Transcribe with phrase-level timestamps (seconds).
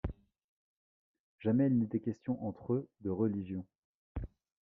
[1.41, 3.67] Jamais il n’était question entre eux de religion.